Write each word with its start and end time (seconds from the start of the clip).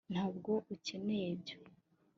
ntabwo 0.13 0.51
ukeneye 0.75 1.23
ibyo 1.35 1.57